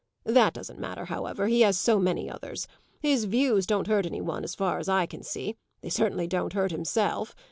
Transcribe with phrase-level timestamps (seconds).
[0.25, 2.67] That doesn't matter, however he has so many others.
[3.03, 6.53] His views don't hurt any one as far as I can see; they certainly don't
[6.53, 7.35] hurt himself.